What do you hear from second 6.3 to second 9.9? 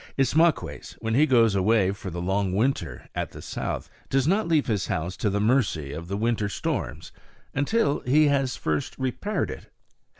storms until he has first repaired it.